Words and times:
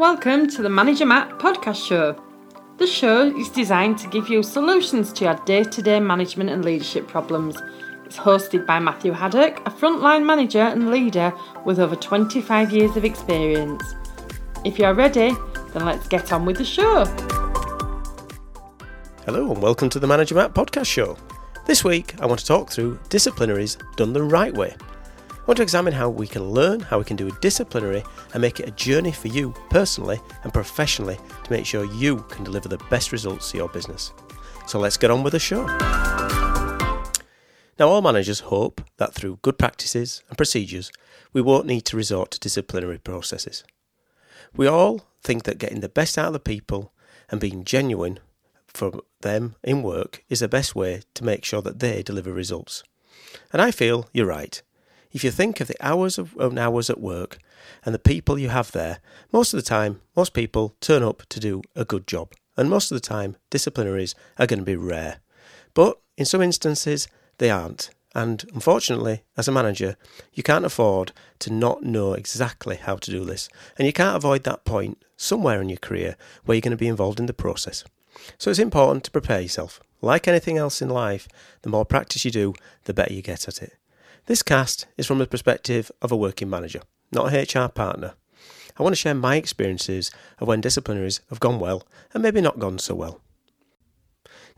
Welcome 0.00 0.48
to 0.52 0.62
the 0.62 0.70
Manager 0.70 1.04
Matt 1.04 1.28
podcast 1.38 1.86
show. 1.86 2.16
The 2.78 2.86
show 2.86 3.36
is 3.36 3.50
designed 3.50 3.98
to 3.98 4.08
give 4.08 4.30
you 4.30 4.42
solutions 4.42 5.12
to 5.12 5.24
your 5.26 5.34
day 5.44 5.62
to 5.62 5.82
day 5.82 6.00
management 6.00 6.48
and 6.48 6.64
leadership 6.64 7.06
problems. 7.06 7.58
It's 8.06 8.16
hosted 8.16 8.64
by 8.64 8.78
Matthew 8.78 9.12
Haddock, 9.12 9.58
a 9.66 9.70
frontline 9.70 10.24
manager 10.24 10.62
and 10.62 10.90
leader 10.90 11.34
with 11.66 11.78
over 11.78 11.96
25 11.96 12.72
years 12.72 12.96
of 12.96 13.04
experience. 13.04 13.82
If 14.64 14.78
you're 14.78 14.94
ready, 14.94 15.32
then 15.74 15.84
let's 15.84 16.08
get 16.08 16.32
on 16.32 16.46
with 16.46 16.56
the 16.56 16.64
show. 16.64 17.04
Hello, 19.26 19.52
and 19.52 19.62
welcome 19.62 19.90
to 19.90 19.98
the 19.98 20.06
Manager 20.06 20.34
Matt 20.34 20.54
podcast 20.54 20.86
show. 20.86 21.18
This 21.66 21.84
week, 21.84 22.14
I 22.22 22.24
want 22.24 22.40
to 22.40 22.46
talk 22.46 22.70
through 22.70 22.98
disciplinaries 23.10 23.76
done 23.96 24.14
the 24.14 24.22
right 24.22 24.54
way. 24.54 24.74
Want 25.50 25.56
to 25.56 25.64
examine 25.64 25.92
how 25.92 26.08
we 26.08 26.28
can 26.28 26.52
learn 26.52 26.78
how 26.78 27.00
we 27.00 27.04
can 27.04 27.16
do 27.16 27.26
a 27.26 27.40
disciplinary 27.40 28.04
and 28.32 28.40
make 28.40 28.60
it 28.60 28.68
a 28.68 28.70
journey 28.70 29.10
for 29.10 29.26
you 29.26 29.52
personally 29.68 30.20
and 30.44 30.54
professionally 30.54 31.18
to 31.42 31.52
make 31.52 31.66
sure 31.66 31.84
you 31.86 32.18
can 32.28 32.44
deliver 32.44 32.68
the 32.68 32.78
best 32.88 33.10
results 33.10 33.50
to 33.50 33.56
your 33.56 33.68
business. 33.68 34.12
So 34.68 34.78
let's 34.78 34.96
get 34.96 35.10
on 35.10 35.24
with 35.24 35.32
the 35.32 35.40
show. 35.40 35.66
Now, 37.80 37.88
all 37.88 38.00
managers 38.00 38.38
hope 38.38 38.80
that 38.98 39.12
through 39.12 39.40
good 39.42 39.58
practices 39.58 40.22
and 40.28 40.36
procedures, 40.36 40.92
we 41.32 41.42
won't 41.42 41.66
need 41.66 41.84
to 41.86 41.96
resort 41.96 42.30
to 42.30 42.38
disciplinary 42.38 42.98
processes. 42.98 43.64
We 44.54 44.68
all 44.68 45.04
think 45.20 45.42
that 45.42 45.58
getting 45.58 45.80
the 45.80 45.88
best 45.88 46.16
out 46.16 46.28
of 46.28 46.32
the 46.32 46.38
people 46.38 46.92
and 47.28 47.40
being 47.40 47.64
genuine 47.64 48.20
for 48.68 49.00
them 49.22 49.56
in 49.64 49.82
work 49.82 50.22
is 50.28 50.38
the 50.38 50.46
best 50.46 50.76
way 50.76 51.02
to 51.14 51.24
make 51.24 51.44
sure 51.44 51.62
that 51.62 51.80
they 51.80 52.04
deliver 52.04 52.32
results. 52.32 52.84
And 53.52 53.60
I 53.60 53.72
feel 53.72 54.08
you're 54.12 54.26
right. 54.26 54.62
If 55.12 55.24
you 55.24 55.30
think 55.30 55.60
of 55.60 55.66
the 55.66 55.76
hours 55.80 56.18
of 56.18 56.38
hours 56.38 56.88
at 56.88 57.00
work 57.00 57.38
and 57.84 57.94
the 57.94 57.98
people 57.98 58.38
you 58.38 58.48
have 58.48 58.70
there, 58.72 58.98
most 59.32 59.52
of 59.52 59.58
the 59.58 59.68
time, 59.68 60.00
most 60.14 60.32
people 60.32 60.76
turn 60.80 61.02
up 61.02 61.22
to 61.30 61.40
do 61.40 61.62
a 61.74 61.84
good 61.84 62.06
job. 62.06 62.32
And 62.56 62.70
most 62.70 62.90
of 62.90 62.96
the 62.96 63.06
time, 63.06 63.36
disciplinaries 63.50 64.14
are 64.38 64.46
going 64.46 64.60
to 64.60 64.64
be 64.64 64.76
rare. 64.76 65.18
But 65.74 65.98
in 66.16 66.26
some 66.26 66.42
instances, 66.42 67.08
they 67.38 67.50
aren't. 67.50 67.90
And 68.14 68.44
unfortunately, 68.52 69.22
as 69.36 69.48
a 69.48 69.52
manager, 69.52 69.96
you 70.32 70.42
can't 70.42 70.64
afford 70.64 71.12
to 71.40 71.52
not 71.52 71.82
know 71.82 72.12
exactly 72.12 72.76
how 72.76 72.96
to 72.96 73.10
do 73.10 73.24
this. 73.24 73.48
And 73.78 73.86
you 73.86 73.92
can't 73.92 74.16
avoid 74.16 74.44
that 74.44 74.64
point 74.64 75.02
somewhere 75.16 75.60
in 75.60 75.68
your 75.68 75.78
career 75.78 76.16
where 76.44 76.56
you're 76.56 76.60
going 76.60 76.70
to 76.72 76.76
be 76.76 76.88
involved 76.88 77.20
in 77.20 77.26
the 77.26 77.32
process. 77.32 77.84
So 78.36 78.50
it's 78.50 78.58
important 78.58 79.04
to 79.04 79.10
prepare 79.10 79.40
yourself. 79.40 79.80
Like 80.02 80.26
anything 80.26 80.56
else 80.58 80.82
in 80.82 80.88
life, 80.88 81.28
the 81.62 81.68
more 81.68 81.84
practice 81.84 82.24
you 82.24 82.30
do, 82.30 82.54
the 82.84 82.94
better 82.94 83.12
you 83.12 83.22
get 83.22 83.48
at 83.48 83.62
it. 83.62 83.74
This 84.26 84.42
cast 84.42 84.86
is 84.96 85.06
from 85.06 85.18
the 85.18 85.26
perspective 85.26 85.90
of 86.02 86.12
a 86.12 86.16
working 86.16 86.48
manager, 86.48 86.82
not 87.12 87.32
a 87.32 87.42
HR 87.42 87.68
partner. 87.68 88.14
I 88.78 88.82
want 88.82 88.92
to 88.92 89.00
share 89.00 89.14
my 89.14 89.36
experiences 89.36 90.10
of 90.38 90.48
when 90.48 90.62
disciplinaries 90.62 91.20
have 91.28 91.40
gone 91.40 91.58
well 91.58 91.86
and 92.14 92.22
maybe 92.22 92.40
not 92.40 92.58
gone 92.58 92.78
so 92.78 92.94
well. 92.94 93.20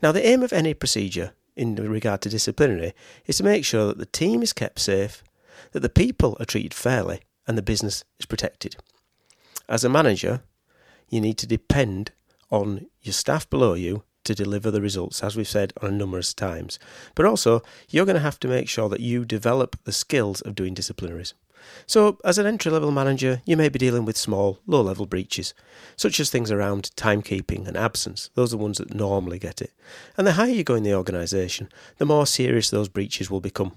Now, 0.01 0.11
the 0.11 0.25
aim 0.25 0.43
of 0.43 0.53
any 0.53 0.73
procedure 0.73 1.33
in 1.55 1.75
regard 1.75 2.21
to 2.21 2.29
disciplinary 2.29 2.93
is 3.25 3.37
to 3.37 3.43
make 3.43 3.65
sure 3.65 3.87
that 3.87 3.97
the 3.97 4.05
team 4.05 4.41
is 4.43 4.53
kept 4.53 4.79
safe, 4.79 5.23
that 5.71 5.79
the 5.79 5.89
people 5.89 6.37
are 6.39 6.45
treated 6.45 6.73
fairly, 6.73 7.21
and 7.47 7.57
the 7.57 7.61
business 7.61 8.03
is 8.19 8.25
protected. 8.25 8.75
As 9.67 9.83
a 9.83 9.89
manager, 9.89 10.41
you 11.09 11.21
need 11.21 11.37
to 11.39 11.47
depend 11.47 12.11
on 12.49 12.87
your 13.01 13.13
staff 13.13 13.49
below 13.49 13.73
you 13.73 14.03
to 14.23 14.35
deliver 14.35 14.71
the 14.71 14.81
results, 14.81 15.23
as 15.23 15.35
we've 15.35 15.47
said 15.47 15.73
on 15.81 15.97
numerous 15.97 16.33
times. 16.33 16.79
But 17.15 17.25
also, 17.25 17.61
you're 17.89 18.05
going 18.05 18.15
to 18.15 18.21
have 18.21 18.39
to 18.41 18.47
make 18.47 18.69
sure 18.69 18.89
that 18.89 18.99
you 18.99 19.25
develop 19.25 19.77
the 19.83 19.91
skills 19.91 20.41
of 20.41 20.55
doing 20.55 20.75
disciplinaries. 20.75 21.33
So, 21.85 22.17
as 22.23 22.37
an 22.37 22.45
entry 22.45 22.71
level 22.71 22.91
manager, 22.91 23.41
you 23.45 23.55
may 23.55 23.69
be 23.69 23.79
dealing 23.79 24.05
with 24.05 24.17
small, 24.17 24.59
low 24.67 24.81
level 24.81 25.05
breaches, 25.05 25.53
such 25.95 26.19
as 26.19 26.29
things 26.29 26.51
around 26.51 26.91
timekeeping 26.95 27.67
and 27.67 27.77
absence. 27.77 28.29
Those 28.35 28.53
are 28.53 28.57
the 28.57 28.63
ones 28.63 28.77
that 28.77 28.93
normally 28.93 29.39
get 29.39 29.61
it. 29.61 29.71
And 30.17 30.27
the 30.27 30.33
higher 30.33 30.51
you 30.51 30.63
go 30.63 30.75
in 30.75 30.83
the 30.83 30.93
organisation, 30.93 31.69
the 31.97 32.05
more 32.05 32.27
serious 32.27 32.69
those 32.69 32.89
breaches 32.89 33.31
will 33.31 33.41
become. 33.41 33.73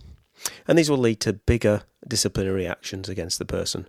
And 0.66 0.78
these 0.78 0.90
will 0.90 0.98
lead 0.98 1.20
to 1.20 1.32
bigger 1.32 1.82
disciplinary 2.06 2.66
actions 2.66 3.08
against 3.08 3.38
the 3.38 3.44
person. 3.44 3.86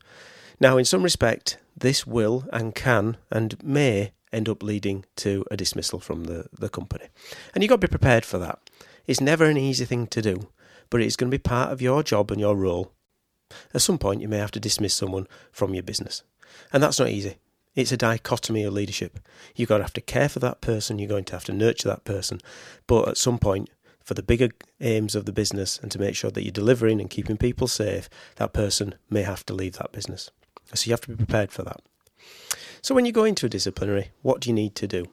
Now, 0.59 0.77
in 0.77 0.85
some 0.85 1.03
respect, 1.03 1.57
this 1.75 2.07
will 2.07 2.45
and 2.51 2.73
can 2.73 3.17
and 3.31 3.61
may 3.63 4.11
end 4.31 4.49
up 4.49 4.63
leading 4.63 5.05
to 5.17 5.45
a 5.49 5.57
dismissal 5.57 5.99
from 5.99 6.25
the, 6.25 6.47
the 6.57 6.69
company. 6.69 7.05
And 7.53 7.63
you've 7.63 7.69
got 7.69 7.81
to 7.81 7.87
be 7.87 7.91
prepared 7.91 8.25
for 8.25 8.37
that. 8.39 8.69
It's 9.05 9.21
never 9.21 9.45
an 9.45 9.57
easy 9.57 9.85
thing 9.85 10.07
to 10.07 10.21
do, 10.21 10.49
but 10.89 11.01
it's 11.01 11.15
going 11.15 11.31
to 11.31 11.37
be 11.37 11.41
part 11.41 11.71
of 11.71 11.81
your 11.81 12.03
job 12.03 12.31
and 12.31 12.39
your 12.39 12.55
role. 12.55 12.91
At 13.73 13.81
some 13.81 13.97
point, 13.97 14.21
you 14.21 14.27
may 14.27 14.37
have 14.37 14.51
to 14.51 14.59
dismiss 14.59 14.93
someone 14.93 15.27
from 15.51 15.73
your 15.73 15.83
business. 15.83 16.23
And 16.73 16.83
that's 16.83 16.99
not 16.99 17.09
easy. 17.09 17.37
It's 17.75 17.91
a 17.91 17.97
dichotomy 17.97 18.63
of 18.63 18.73
leadership. 18.73 19.19
You've 19.55 19.69
got 19.69 19.77
to 19.77 19.83
have 19.83 19.93
to 19.93 20.01
care 20.01 20.29
for 20.29 20.39
that 20.39 20.61
person, 20.61 20.99
you're 20.99 21.07
going 21.07 21.25
to 21.25 21.33
have 21.33 21.45
to 21.45 21.53
nurture 21.53 21.87
that 21.87 22.03
person. 22.03 22.41
But 22.87 23.07
at 23.07 23.17
some 23.17 23.37
point, 23.37 23.69
for 24.03 24.13
the 24.13 24.23
bigger 24.23 24.49
aims 24.79 25.15
of 25.15 25.25
the 25.25 25.33
business 25.33 25.77
and 25.77 25.91
to 25.91 25.99
make 25.99 26.15
sure 26.15 26.31
that 26.31 26.43
you're 26.43 26.51
delivering 26.51 26.99
and 26.99 27.09
keeping 27.09 27.37
people 27.37 27.67
safe, 27.67 28.09
that 28.37 28.53
person 28.53 28.95
may 29.09 29.21
have 29.21 29.45
to 29.45 29.53
leave 29.53 29.73
that 29.73 29.91
business. 29.91 30.31
So 30.73 30.87
you 30.87 30.93
have 30.93 31.01
to 31.01 31.09
be 31.09 31.15
prepared 31.15 31.51
for 31.51 31.63
that. 31.63 31.81
So, 32.81 32.93
when 32.95 33.05
you 33.05 33.11
go 33.11 33.23
into 33.23 33.45
a 33.45 33.49
disciplinary, 33.49 34.11
what 34.21 34.41
do 34.41 34.49
you 34.49 34.53
need 34.53 34.75
to 34.75 34.87
do? 34.87 35.05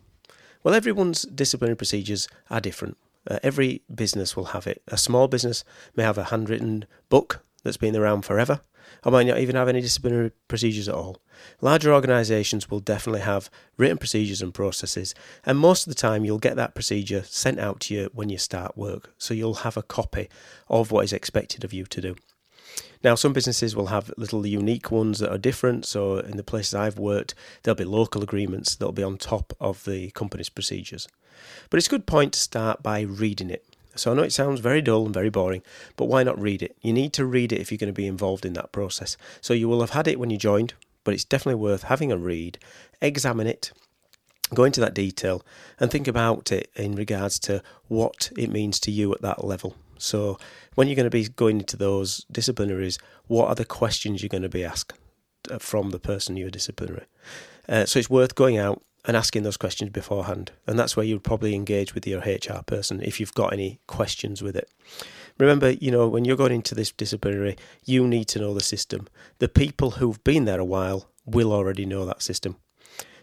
Well, 0.62 0.74
everyone's 0.74 1.22
disciplinary 1.22 1.76
procedures 1.76 2.28
are 2.50 2.60
different. 2.60 2.96
Uh, 3.30 3.38
every 3.42 3.82
business 3.94 4.36
will 4.36 4.46
have 4.46 4.66
it. 4.66 4.82
A 4.88 4.98
small 4.98 5.28
business 5.28 5.64
may 5.96 6.02
have 6.02 6.18
a 6.18 6.24
handwritten 6.24 6.84
book 7.08 7.44
that's 7.62 7.76
been 7.76 7.96
around 7.96 8.22
forever, 8.22 8.60
or 9.04 9.12
might 9.12 9.26
not 9.26 9.38
even 9.38 9.56
have 9.56 9.68
any 9.68 9.80
disciplinary 9.80 10.32
procedures 10.48 10.88
at 10.88 10.94
all. 10.94 11.18
Larger 11.60 11.92
organisations 11.92 12.70
will 12.70 12.80
definitely 12.80 13.22
have 13.22 13.50
written 13.76 13.98
procedures 13.98 14.42
and 14.42 14.52
processes, 14.52 15.14
and 15.44 15.58
most 15.58 15.86
of 15.86 15.90
the 15.90 16.00
time 16.00 16.24
you'll 16.24 16.38
get 16.38 16.56
that 16.56 16.74
procedure 16.74 17.22
sent 17.24 17.58
out 17.58 17.80
to 17.80 17.94
you 17.94 18.10
when 18.12 18.28
you 18.28 18.38
start 18.38 18.76
work, 18.76 19.12
so 19.18 19.34
you'll 19.34 19.54
have 19.54 19.76
a 19.76 19.82
copy 19.82 20.28
of 20.68 20.90
what 20.90 21.04
is 21.04 21.12
expected 21.12 21.64
of 21.64 21.72
you 21.72 21.84
to 21.86 22.00
do. 22.00 22.16
Now, 23.02 23.14
some 23.14 23.32
businesses 23.34 23.76
will 23.76 23.86
have 23.86 24.12
little 24.16 24.46
unique 24.46 24.90
ones 24.90 25.18
that 25.18 25.30
are 25.30 25.38
different. 25.38 25.84
So, 25.84 26.18
in 26.18 26.36
the 26.36 26.42
places 26.42 26.74
I've 26.74 26.98
worked, 26.98 27.34
there'll 27.62 27.76
be 27.76 27.84
local 27.84 28.22
agreements 28.22 28.74
that'll 28.74 28.92
be 28.92 29.02
on 29.02 29.18
top 29.18 29.52
of 29.60 29.84
the 29.84 30.10
company's 30.12 30.48
procedures. 30.48 31.06
But 31.68 31.78
it's 31.78 31.86
a 31.86 31.90
good 31.90 32.06
point 32.06 32.32
to 32.32 32.40
start 32.40 32.82
by 32.82 33.02
reading 33.02 33.50
it. 33.50 33.64
So, 33.94 34.10
I 34.10 34.14
know 34.14 34.22
it 34.22 34.32
sounds 34.32 34.60
very 34.60 34.80
dull 34.80 35.04
and 35.04 35.14
very 35.14 35.28
boring, 35.28 35.62
but 35.96 36.06
why 36.06 36.22
not 36.22 36.40
read 36.40 36.62
it? 36.62 36.76
You 36.80 36.92
need 36.92 37.12
to 37.12 37.26
read 37.26 37.52
it 37.52 37.60
if 37.60 37.70
you're 37.70 37.78
going 37.78 37.92
to 37.92 37.92
be 37.92 38.06
involved 38.06 38.46
in 38.46 38.54
that 38.54 38.72
process. 38.72 39.16
So, 39.42 39.52
you 39.52 39.68
will 39.68 39.80
have 39.80 39.90
had 39.90 40.08
it 40.08 40.18
when 40.18 40.30
you 40.30 40.38
joined, 40.38 40.72
but 41.04 41.12
it's 41.12 41.24
definitely 41.24 41.60
worth 41.60 41.84
having 41.84 42.10
a 42.10 42.16
read, 42.16 42.58
examine 43.02 43.46
it, 43.46 43.70
go 44.54 44.64
into 44.64 44.80
that 44.80 44.94
detail, 44.94 45.44
and 45.78 45.90
think 45.90 46.08
about 46.08 46.50
it 46.50 46.70
in 46.74 46.94
regards 46.94 47.38
to 47.40 47.62
what 47.88 48.30
it 48.36 48.50
means 48.50 48.80
to 48.80 48.90
you 48.90 49.12
at 49.12 49.20
that 49.20 49.44
level. 49.44 49.76
So, 49.98 50.38
when 50.74 50.88
you're 50.88 50.96
going 50.96 51.04
to 51.04 51.10
be 51.10 51.28
going 51.28 51.60
into 51.60 51.76
those 51.76 52.26
disciplinaries, 52.32 52.98
what 53.26 53.48
are 53.48 53.54
the 53.54 53.64
questions 53.64 54.22
you're 54.22 54.28
going 54.28 54.42
to 54.42 54.48
be 54.48 54.64
asked 54.64 54.94
uh, 55.50 55.58
from 55.58 55.90
the 55.90 55.98
person 55.98 56.36
you're 56.36 56.50
disciplinary? 56.50 57.06
Uh, 57.68 57.86
so, 57.86 57.98
it's 57.98 58.10
worth 58.10 58.34
going 58.34 58.58
out 58.58 58.82
and 59.04 59.16
asking 59.16 59.42
those 59.42 59.56
questions 59.56 59.90
beforehand. 59.90 60.52
And 60.66 60.78
that's 60.78 60.96
where 60.96 61.04
you'd 61.04 61.24
probably 61.24 61.54
engage 61.54 61.94
with 61.94 62.06
your 62.06 62.20
HR 62.20 62.62
person 62.66 63.02
if 63.02 63.20
you've 63.20 63.34
got 63.34 63.52
any 63.52 63.80
questions 63.86 64.42
with 64.42 64.56
it. 64.56 64.68
Remember, 65.38 65.70
you 65.70 65.90
know, 65.90 66.08
when 66.08 66.24
you're 66.24 66.36
going 66.36 66.52
into 66.52 66.74
this 66.74 66.92
disciplinary, 66.92 67.56
you 67.84 68.06
need 68.06 68.28
to 68.28 68.38
know 68.38 68.54
the 68.54 68.60
system. 68.60 69.08
The 69.38 69.48
people 69.48 69.92
who've 69.92 70.22
been 70.24 70.44
there 70.44 70.60
a 70.60 70.64
while 70.64 71.10
will 71.26 71.52
already 71.52 71.84
know 71.84 72.06
that 72.06 72.22
system. 72.22 72.56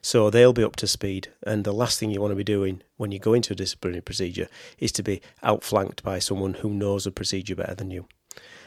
So 0.02 0.30
they'll 0.30 0.54
be 0.54 0.64
up 0.64 0.76
to 0.78 0.88
speed. 0.88 1.30
And 1.44 1.64
the 1.64 1.74
last 1.74 2.00
thing 2.00 2.12
you 2.12 2.22
want 2.22 2.32
to 2.32 2.36
be 2.36 2.44
doing 2.44 2.82
when 2.98 3.12
you 3.12 3.20
go 3.20 3.34
into 3.34 3.54
a 3.54 3.56
disciplinary 3.56 4.02
procedure 4.02 4.48
is 4.80 4.92
to 4.94 5.04
be 5.04 5.22
outflanked 5.44 6.04
by 6.04 6.20
someone 6.20 6.56
who 6.56 6.72
knows 6.72 7.04
the 7.04 7.12
procedure 7.12 7.56
better 7.56 7.76
than 7.76 7.92
you. 7.92 8.08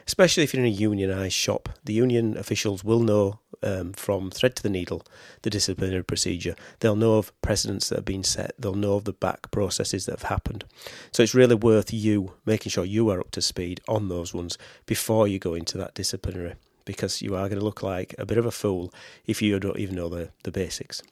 Especially 0.06 0.42
if 0.42 0.52
you're 0.52 0.64
in 0.64 0.72
a 0.72 0.76
unionised 0.76 1.32
shop, 1.32 1.70
the 1.82 1.94
union 1.94 2.36
officials 2.36 2.84
will 2.84 3.00
know 3.00 3.40
um, 3.62 3.94
from 3.94 4.30
thread 4.30 4.54
to 4.56 4.62
the 4.62 4.68
needle 4.68 5.02
the 5.42 5.48
disciplinary 5.48 6.04
procedure. 6.04 6.54
They'll 6.80 6.94
know 6.94 7.14
of 7.14 7.32
precedents 7.40 7.88
that 7.88 7.96
have 7.96 8.04
been 8.04 8.22
set. 8.22 8.52
They'll 8.58 8.74
know 8.74 8.94
of 8.94 9.04
the 9.04 9.14
back 9.14 9.50
processes 9.50 10.04
that 10.04 10.20
have 10.20 10.28
happened. 10.28 10.64
So 11.10 11.22
it's 11.22 11.34
really 11.34 11.54
worth 11.54 11.92
you 11.92 12.34
making 12.44 12.70
sure 12.70 12.84
you 12.84 13.08
are 13.08 13.20
up 13.20 13.30
to 13.32 13.42
speed 13.42 13.80
on 13.88 14.08
those 14.08 14.34
ones 14.34 14.58
before 14.84 15.26
you 15.26 15.38
go 15.38 15.54
into 15.54 15.78
that 15.78 15.94
disciplinary, 15.94 16.56
because 16.84 17.22
you 17.22 17.34
are 17.34 17.48
going 17.48 17.58
to 17.58 17.64
look 17.64 17.82
like 17.82 18.14
a 18.18 18.26
bit 18.26 18.38
of 18.38 18.44
a 18.46 18.50
fool 18.50 18.92
if 19.26 19.40
you 19.40 19.58
don't 19.58 19.78
even 19.78 19.96
know 19.96 20.10
the, 20.10 20.30
the 20.42 20.52
basics. 20.52 21.02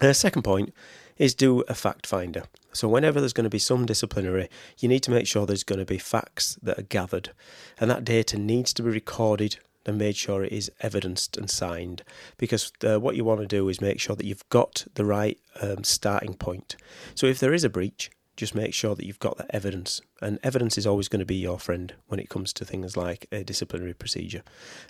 Uh, 0.00 0.12
second 0.12 0.42
point 0.42 0.72
is 1.16 1.34
do 1.34 1.62
a 1.62 1.74
fact 1.74 2.06
finder. 2.06 2.44
So, 2.72 2.86
whenever 2.86 3.20
there's 3.20 3.32
going 3.32 3.44
to 3.44 3.50
be 3.50 3.58
some 3.58 3.86
disciplinary, 3.86 4.48
you 4.78 4.88
need 4.88 5.02
to 5.04 5.10
make 5.10 5.26
sure 5.26 5.46
there's 5.46 5.64
going 5.64 5.80
to 5.80 5.84
be 5.84 5.98
facts 5.98 6.58
that 6.62 6.78
are 6.78 6.82
gathered, 6.82 7.30
and 7.80 7.90
that 7.90 8.04
data 8.04 8.38
needs 8.38 8.72
to 8.74 8.82
be 8.82 8.90
recorded 8.90 9.56
and 9.84 9.98
made 9.98 10.16
sure 10.16 10.44
it 10.44 10.52
is 10.52 10.70
evidenced 10.80 11.36
and 11.36 11.50
signed. 11.50 12.02
Because 12.36 12.70
uh, 12.84 13.00
what 13.00 13.16
you 13.16 13.24
want 13.24 13.40
to 13.40 13.46
do 13.46 13.68
is 13.68 13.80
make 13.80 13.98
sure 13.98 14.14
that 14.14 14.26
you've 14.26 14.48
got 14.50 14.84
the 14.94 15.04
right 15.04 15.38
um, 15.60 15.82
starting 15.82 16.34
point. 16.34 16.76
So, 17.14 17.26
if 17.26 17.40
there 17.40 17.54
is 17.54 17.64
a 17.64 17.70
breach, 17.70 18.10
just 18.38 18.54
make 18.54 18.72
sure 18.72 18.94
that 18.94 19.04
you've 19.04 19.18
got 19.18 19.36
that 19.36 19.50
evidence. 19.50 20.00
And 20.22 20.38
evidence 20.44 20.78
is 20.78 20.86
always 20.86 21.08
going 21.08 21.18
to 21.18 21.26
be 21.26 21.34
your 21.34 21.58
friend 21.58 21.92
when 22.06 22.20
it 22.20 22.28
comes 22.28 22.52
to 22.52 22.64
things 22.64 22.96
like 22.96 23.26
a 23.32 23.42
disciplinary 23.42 23.94
procedure. 23.94 24.42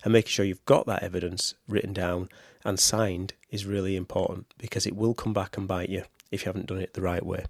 And 0.04 0.12
making 0.12 0.28
sure 0.28 0.44
you've 0.44 0.64
got 0.66 0.84
that 0.86 1.02
evidence 1.02 1.54
written 1.66 1.94
down 1.94 2.28
and 2.62 2.78
signed 2.78 3.32
is 3.50 3.64
really 3.64 3.96
important 3.96 4.52
because 4.58 4.86
it 4.86 4.94
will 4.94 5.14
come 5.14 5.32
back 5.32 5.56
and 5.56 5.66
bite 5.66 5.88
you 5.88 6.04
if 6.30 6.42
you 6.42 6.50
haven't 6.50 6.66
done 6.66 6.78
it 6.78 6.92
the 6.92 7.00
right 7.00 7.24
way. 7.24 7.46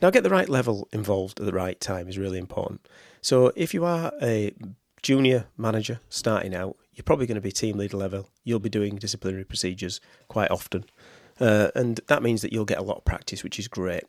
Now, 0.00 0.08
get 0.08 0.22
the 0.22 0.30
right 0.30 0.48
level 0.48 0.88
involved 0.92 1.38
at 1.40 1.46
the 1.46 1.52
right 1.52 1.78
time 1.78 2.08
is 2.08 2.16
really 2.16 2.38
important. 2.38 2.88
So, 3.20 3.52
if 3.54 3.74
you 3.74 3.84
are 3.84 4.12
a 4.22 4.54
junior 5.02 5.44
manager 5.58 6.00
starting 6.08 6.54
out, 6.54 6.76
you're 6.94 7.04
probably 7.04 7.26
going 7.26 7.34
to 7.36 7.42
be 7.42 7.52
team 7.52 7.76
leader 7.76 7.98
level. 7.98 8.30
You'll 8.44 8.60
be 8.60 8.70
doing 8.70 8.96
disciplinary 8.96 9.44
procedures 9.44 10.00
quite 10.28 10.50
often. 10.50 10.86
Uh, 11.40 11.68
and 11.74 12.00
that 12.06 12.22
means 12.22 12.42
that 12.42 12.52
you'll 12.52 12.64
get 12.64 12.78
a 12.78 12.82
lot 12.82 12.98
of 12.98 13.04
practice, 13.04 13.42
which 13.42 13.58
is 13.58 13.68
great. 13.68 14.04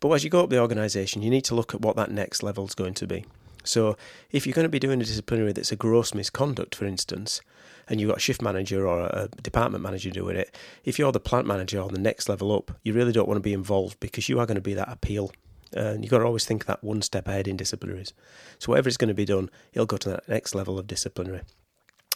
But 0.00 0.10
as 0.10 0.24
you 0.24 0.30
go 0.30 0.42
up 0.42 0.50
the 0.50 0.60
organisation, 0.60 1.22
you 1.22 1.30
need 1.30 1.44
to 1.44 1.54
look 1.54 1.74
at 1.74 1.80
what 1.80 1.96
that 1.96 2.10
next 2.10 2.42
level 2.42 2.66
is 2.66 2.74
going 2.74 2.94
to 2.94 3.06
be. 3.06 3.24
So, 3.64 3.96
if 4.30 4.46
you're 4.46 4.54
going 4.54 4.64
to 4.64 4.70
be 4.70 4.78
doing 4.78 5.00
a 5.00 5.04
disciplinary 5.04 5.52
that's 5.52 5.72
a 5.72 5.76
gross 5.76 6.14
misconduct, 6.14 6.74
for 6.74 6.86
instance, 6.86 7.42
and 7.88 8.00
you've 8.00 8.08
got 8.08 8.16
a 8.16 8.20
shift 8.20 8.40
manager 8.40 8.86
or 8.86 9.00
a 9.00 9.28
department 9.42 9.82
manager 9.82 10.10
doing 10.10 10.36
it, 10.36 10.54
if 10.84 10.98
you're 10.98 11.12
the 11.12 11.20
plant 11.20 11.46
manager 11.46 11.80
on 11.80 11.92
the 11.92 12.00
next 12.00 12.28
level 12.28 12.52
up, 12.52 12.70
you 12.84 12.94
really 12.94 13.12
don't 13.12 13.28
want 13.28 13.36
to 13.36 13.42
be 13.42 13.52
involved 13.52 14.00
because 14.00 14.28
you 14.28 14.38
are 14.40 14.46
going 14.46 14.54
to 14.54 14.62
be 14.62 14.74
that 14.74 14.90
appeal. 14.90 15.30
And 15.72 16.02
you've 16.02 16.10
got 16.10 16.18
to 16.18 16.24
always 16.24 16.46
think 16.46 16.66
that 16.66 16.82
one 16.82 17.02
step 17.02 17.28
ahead 17.28 17.46
in 17.46 17.56
disciplinaries. 17.56 18.12
So, 18.58 18.72
whatever 18.72 18.88
is 18.88 18.96
going 18.96 19.08
to 19.08 19.14
be 19.14 19.26
done, 19.26 19.50
it'll 19.74 19.86
go 19.86 19.98
to 19.98 20.08
that 20.08 20.28
next 20.28 20.54
level 20.54 20.78
of 20.78 20.86
disciplinary. 20.86 21.42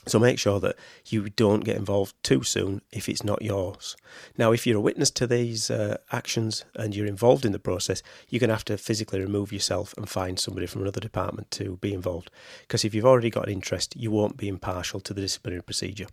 So 0.07 0.19
make 0.19 0.39
sure 0.39 0.61
that 0.61 0.77
you 1.07 1.29
don't 1.31 1.65
get 1.65 1.77
involved 1.77 2.15
too 2.23 2.43
soon 2.43 2.83
if 2.93 3.09
it's 3.09 3.25
not 3.25 3.43
yours. 3.43 3.97
Now, 4.37 4.53
if 4.53 4.67
you're 4.67 4.79
a 4.79 4.81
witness 4.81 5.11
to 5.13 5.27
these 5.27 5.71
uh, 5.71 5.97
actions 6.13 6.65
and 6.75 6.95
you're 6.95 7.07
involved 7.07 7.45
in 7.45 7.53
the 7.53 7.59
process, 7.59 8.03
you're 8.29 8.41
going 8.41 8.49
to 8.49 8.55
have 8.55 8.65
to 8.67 8.77
physically 8.77 9.21
remove 9.21 9.53
yourself 9.53 9.95
and 9.97 10.09
find 10.09 10.39
somebody 10.39 10.67
from 10.67 10.83
another 10.83 11.01
department 11.01 11.51
to 11.53 11.77
be 11.79 11.95
involved. 11.95 12.31
Because 12.63 12.85
if 12.85 12.95
you've 12.95 13.07
already 13.07 13.31
got 13.31 13.47
an 13.47 13.53
interest, 13.53 13.97
you 13.97 14.11
won't 14.11 14.37
be 14.37 14.49
impartial 14.49 15.01
to 15.01 15.15
the 15.15 15.23
disciplinary 15.23 15.63
procedure. 15.63 16.07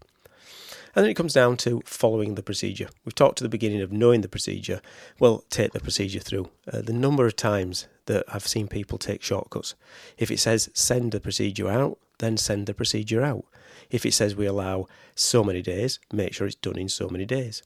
And 0.94 1.04
then 1.04 1.12
it 1.12 1.16
comes 1.16 1.34
down 1.34 1.58
to 1.58 1.82
following 1.86 2.36
the 2.36 2.44
procedure. 2.44 2.90
We've 3.06 3.16
talked 3.16 3.42
at 3.42 3.44
the 3.44 3.50
beginning 3.50 3.82
of 3.82 3.94
knowing 3.94 4.22
the 4.22 4.28
procedure. 4.28 4.82
Well, 5.20 5.46
take 5.50 5.72
the 5.72 5.80
procedure 5.80 6.20
through. 6.20 6.50
Uh, 6.72 6.82
the 6.82 6.94
number 6.94 7.26
of 7.26 7.36
times 7.36 7.88
that 8.08 8.26
I've 8.28 8.48
seen 8.48 8.68
people 8.68 8.98
take 8.98 9.24
shortcuts. 9.24 9.76
If 10.18 10.32
it 10.32 10.40
says 10.40 10.70
send 10.74 11.14
the 11.14 11.22
procedure 11.22 11.70
out, 11.70 11.98
then 12.20 12.36
send 12.36 12.68
the 12.68 12.74
procedure 12.74 13.22
out. 13.22 13.46
If 13.92 14.06
it 14.06 14.14
says 14.14 14.36
we 14.36 14.46
allow 14.46 14.88
so 15.16 15.44
many 15.44 15.62
days, 15.62 16.00
make 16.12 16.34
sure 16.34 16.48
it's 16.48 16.56
done 16.56 16.80
in 16.80 16.88
so 16.88 17.10
many 17.10 17.26
days. 17.26 17.62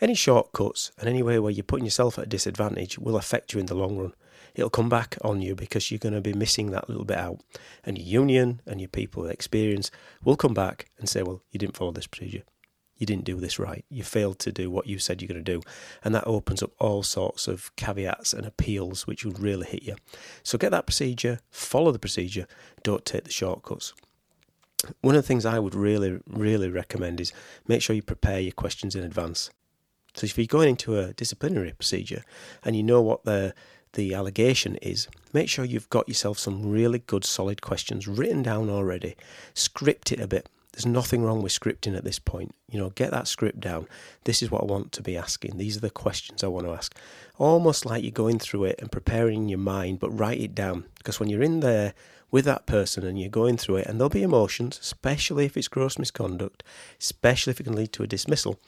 Any 0.00 0.14
shortcuts 0.14 0.92
and 0.98 1.08
any 1.08 1.22
way 1.22 1.40
where 1.40 1.50
you're 1.50 1.64
putting 1.64 1.84
yourself 1.84 2.18
at 2.18 2.26
a 2.26 2.28
disadvantage 2.28 2.98
will 2.98 3.16
affect 3.16 3.52
you 3.52 3.58
in 3.58 3.66
the 3.66 3.74
long 3.74 3.98
run. 3.98 4.14
It'll 4.54 4.70
come 4.70 4.88
back 4.88 5.18
on 5.22 5.42
you 5.42 5.54
because 5.54 5.90
you're 5.90 5.98
going 5.98 6.14
to 6.14 6.20
be 6.20 6.32
missing 6.32 6.70
that 6.70 6.88
little 6.88 7.04
bit 7.04 7.18
out. 7.18 7.40
And 7.84 7.98
your 7.98 8.22
union 8.22 8.62
and 8.64 8.80
your 8.80 8.88
people 8.88 9.22
with 9.22 9.32
experience 9.32 9.90
will 10.22 10.36
come 10.36 10.54
back 10.54 10.88
and 10.98 11.08
say, 11.08 11.22
well, 11.22 11.42
you 11.50 11.58
didn't 11.58 11.76
follow 11.76 11.90
this 11.90 12.06
procedure. 12.06 12.44
You 12.96 13.04
didn't 13.04 13.24
do 13.24 13.36
this 13.36 13.58
right. 13.58 13.84
You 13.90 14.04
failed 14.04 14.38
to 14.38 14.52
do 14.52 14.70
what 14.70 14.86
you 14.86 14.98
said 14.98 15.20
you're 15.20 15.28
going 15.28 15.44
to 15.44 15.52
do. 15.52 15.60
And 16.02 16.14
that 16.14 16.26
opens 16.26 16.62
up 16.62 16.70
all 16.78 17.02
sorts 17.02 17.48
of 17.48 17.74
caveats 17.76 18.32
and 18.32 18.46
appeals 18.46 19.06
which 19.06 19.24
will 19.24 19.32
really 19.32 19.66
hit 19.66 19.82
you. 19.82 19.96
So 20.42 20.56
get 20.56 20.70
that 20.70 20.86
procedure, 20.86 21.40
follow 21.50 21.92
the 21.92 21.98
procedure, 21.98 22.46
don't 22.82 23.04
take 23.04 23.24
the 23.24 23.30
shortcuts 23.30 23.92
one 25.00 25.14
of 25.14 25.22
the 25.22 25.26
things 25.26 25.46
I 25.46 25.58
would 25.58 25.74
really, 25.74 26.20
really 26.26 26.68
recommend 26.68 27.20
is 27.20 27.32
make 27.66 27.82
sure 27.82 27.96
you 27.96 28.02
prepare 28.02 28.40
your 28.40 28.52
questions 28.52 28.94
in 28.94 29.02
advance. 29.02 29.50
So 30.14 30.24
if 30.24 30.38
you're 30.38 30.46
going 30.46 30.70
into 30.70 30.98
a 30.98 31.12
disciplinary 31.12 31.72
procedure 31.72 32.24
and 32.64 32.76
you 32.76 32.82
know 32.82 33.02
what 33.02 33.24
the 33.24 33.54
the 33.92 34.14
allegation 34.14 34.76
is, 34.76 35.08
make 35.32 35.48
sure 35.48 35.64
you've 35.64 35.88
got 35.88 36.06
yourself 36.06 36.38
some 36.38 36.70
really 36.70 36.98
good 36.98 37.24
solid 37.24 37.62
questions 37.62 38.06
written 38.06 38.42
down 38.42 38.68
already. 38.68 39.16
Script 39.54 40.12
it 40.12 40.20
a 40.20 40.26
bit. 40.26 40.50
There's 40.72 40.84
nothing 40.84 41.22
wrong 41.22 41.40
with 41.40 41.58
scripting 41.58 41.96
at 41.96 42.04
this 42.04 42.18
point. 42.18 42.54
You 42.70 42.78
know, 42.78 42.90
get 42.90 43.10
that 43.10 43.26
script 43.26 43.60
down. 43.60 43.88
This 44.24 44.42
is 44.42 44.50
what 44.50 44.60
I 44.60 44.66
want 44.66 44.92
to 44.92 45.02
be 45.02 45.16
asking. 45.16 45.56
These 45.56 45.78
are 45.78 45.80
the 45.80 45.88
questions 45.88 46.44
I 46.44 46.48
want 46.48 46.66
to 46.66 46.74
ask. 46.74 46.94
Almost 47.38 47.86
like 47.86 48.02
you're 48.02 48.12
going 48.12 48.38
through 48.38 48.64
it 48.64 48.78
and 48.78 48.92
preparing 48.92 49.48
your 49.48 49.58
mind, 49.58 50.00
but 50.00 50.10
write 50.10 50.40
it 50.40 50.54
down. 50.54 50.84
Because 50.98 51.18
when 51.18 51.30
you're 51.30 51.42
in 51.42 51.60
there 51.60 51.94
with 52.30 52.44
that 52.44 52.66
person 52.66 53.04
and 53.04 53.20
you're 53.20 53.28
going 53.28 53.56
through 53.56 53.76
it, 53.76 53.86
and 53.86 53.98
there'll 53.98 54.10
be 54.10 54.22
emotions, 54.22 54.78
especially 54.80 55.46
if 55.46 55.56
it's 55.56 55.68
gross 55.68 55.98
misconduct, 55.98 56.62
especially 57.00 57.52
if 57.52 57.60
it 57.60 57.64
can 57.64 57.76
lead 57.76 57.92
to 57.92 58.02
a 58.02 58.06
dismissal, 58.06 58.58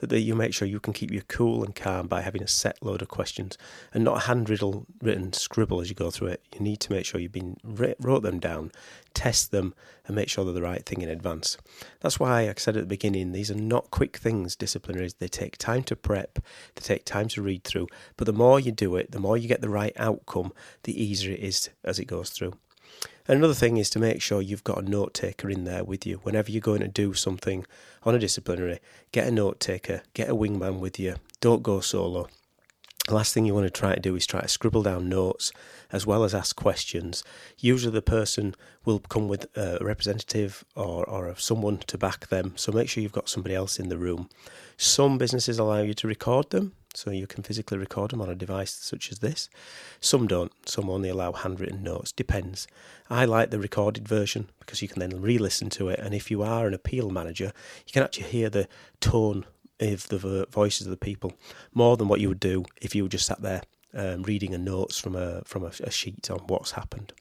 that 0.00 0.20
you 0.20 0.34
make 0.34 0.54
sure 0.54 0.66
you 0.66 0.80
can 0.80 0.92
keep 0.92 1.10
your 1.10 1.22
cool 1.28 1.64
and 1.64 1.74
calm 1.74 2.06
by 2.06 2.20
having 2.20 2.42
a 2.42 2.48
set 2.48 2.82
load 2.82 3.02
of 3.02 3.08
questions 3.08 3.58
and 3.92 4.04
not 4.04 4.16
a 4.16 4.26
handwritten 4.26 4.86
written 5.02 5.32
scribble 5.32 5.80
as 5.80 5.88
you 5.88 5.94
go 5.94 6.10
through 6.10 6.28
it. 6.28 6.42
You 6.54 6.60
need 6.60 6.80
to 6.80 6.92
make 6.92 7.04
sure 7.04 7.20
you've 7.20 7.32
been 7.32 7.56
wrote 7.64 8.22
them 8.22 8.38
down, 8.38 8.72
test 9.12 9.50
them, 9.50 9.74
and 10.06 10.16
make 10.16 10.28
sure 10.28 10.44
they're 10.44 10.54
the 10.54 10.62
right 10.62 10.84
thing 10.84 11.02
in 11.02 11.08
advance. 11.08 11.56
That's 12.00 12.18
why 12.18 12.48
I 12.48 12.54
said 12.56 12.76
at 12.76 12.82
the 12.82 12.86
beginning, 12.86 13.32
these 13.32 13.50
are 13.50 13.54
not 13.54 13.90
quick 13.90 14.16
things. 14.16 14.56
Disciplinaries 14.56 15.18
they 15.18 15.28
take 15.28 15.58
time 15.58 15.82
to 15.84 15.96
prep, 15.96 16.38
they 16.74 16.80
take 16.80 17.04
time 17.04 17.28
to 17.28 17.42
read 17.42 17.64
through. 17.64 17.88
But 18.16 18.26
the 18.26 18.32
more 18.32 18.60
you 18.60 18.72
do 18.72 18.96
it, 18.96 19.10
the 19.10 19.20
more 19.20 19.36
you 19.36 19.48
get 19.48 19.60
the 19.60 19.68
right 19.68 19.92
outcome, 19.96 20.52
the 20.84 21.02
easier 21.02 21.32
it 21.32 21.40
is 21.40 21.70
as 21.84 21.98
it 21.98 22.06
goes 22.06 22.30
through. 22.30 22.54
Another 23.30 23.54
thing 23.54 23.76
is 23.76 23.88
to 23.90 24.00
make 24.00 24.20
sure 24.20 24.42
you've 24.42 24.64
got 24.64 24.82
a 24.82 24.90
note 24.90 25.14
taker 25.14 25.48
in 25.48 25.62
there 25.62 25.84
with 25.84 26.04
you. 26.04 26.16
Whenever 26.24 26.50
you're 26.50 26.60
going 26.60 26.80
to 26.80 26.88
do 26.88 27.14
something 27.14 27.64
on 28.02 28.16
a 28.16 28.18
disciplinary, 28.18 28.80
get 29.12 29.28
a 29.28 29.30
note 29.30 29.60
taker, 29.60 30.02
get 30.14 30.28
a 30.28 30.34
wingman 30.34 30.80
with 30.80 30.98
you. 30.98 31.14
Don't 31.40 31.62
go 31.62 31.78
solo. 31.78 32.26
The 33.06 33.14
last 33.14 33.32
thing 33.32 33.46
you 33.46 33.54
want 33.54 33.68
to 33.68 33.70
try 33.70 33.94
to 33.94 34.00
do 34.00 34.16
is 34.16 34.26
try 34.26 34.40
to 34.40 34.48
scribble 34.48 34.82
down 34.82 35.08
notes 35.08 35.52
as 35.92 36.08
well 36.08 36.24
as 36.24 36.34
ask 36.34 36.56
questions. 36.56 37.22
Usually, 37.56 37.92
the 37.92 38.02
person 38.02 38.56
will 38.84 38.98
come 38.98 39.28
with 39.28 39.46
a 39.56 39.78
representative 39.80 40.64
or, 40.74 41.08
or 41.08 41.32
someone 41.36 41.78
to 41.86 41.96
back 41.96 42.30
them, 42.30 42.54
so 42.56 42.72
make 42.72 42.88
sure 42.88 43.00
you've 43.00 43.12
got 43.12 43.28
somebody 43.28 43.54
else 43.54 43.78
in 43.78 43.90
the 43.90 43.96
room. 43.96 44.28
Some 44.76 45.18
businesses 45.18 45.60
allow 45.60 45.82
you 45.82 45.94
to 45.94 46.08
record 46.08 46.50
them, 46.50 46.72
so 46.94 47.10
you 47.10 47.26
can 47.26 47.42
physically 47.42 47.78
record 47.78 48.10
them 48.10 48.20
on 48.20 48.28
a 48.28 48.34
device 48.34 48.72
such 48.72 49.10
as 49.10 49.20
this. 49.20 49.48
Some 50.00 50.26
don't, 50.26 50.52
some 50.68 50.90
only 50.90 51.08
allow 51.08 51.32
handwritten 51.32 51.82
notes, 51.82 52.12
depends. 52.12 52.66
I 53.08 53.24
like 53.24 53.50
the 53.50 53.58
recorded 53.58 54.06
version 54.06 54.48
because 54.58 54.82
you 54.82 54.88
can 54.88 55.00
then 55.00 55.20
re 55.20 55.38
listen 55.38 55.70
to 55.70 55.88
it, 55.88 55.98
and 55.98 56.14
if 56.14 56.30
you 56.30 56.42
are 56.42 56.66
an 56.66 56.74
appeal 56.74 57.10
manager, 57.10 57.52
you 57.86 57.92
can 57.92 58.02
actually 58.02 58.26
hear 58.26 58.50
the 58.50 58.68
tone 59.00 59.46
of 59.80 60.08
the 60.08 60.46
voices 60.50 60.86
of 60.86 60.90
the 60.90 60.96
people 60.96 61.32
more 61.72 61.96
than 61.96 62.08
what 62.08 62.20
you 62.20 62.28
would 62.28 62.40
do 62.40 62.64
if 62.80 62.94
you 62.94 63.02
were 63.02 63.08
just 63.08 63.26
sat 63.26 63.40
there 63.40 63.62
um, 63.94 64.22
reading 64.22 64.54
a 64.54 64.58
notes 64.58 64.98
from 64.98 65.16
a 65.16 65.42
from 65.44 65.64
a, 65.64 65.72
a 65.80 65.90
sheet 65.90 66.30
on 66.30 66.40
what's 66.46 66.72
happened. 66.72 67.12